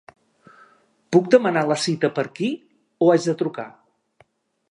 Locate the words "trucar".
3.43-3.67